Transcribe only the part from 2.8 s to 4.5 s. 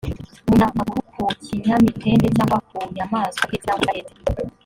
nyamaswa ihetse cyangwa idahetse